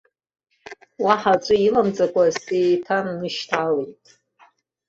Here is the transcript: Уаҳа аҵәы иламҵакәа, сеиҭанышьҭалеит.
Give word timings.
Уаҳа 1.03 1.33
аҵәы 1.37 1.55
иламҵакәа, 1.67 2.23
сеиҭанышьҭалеит. 2.41 4.03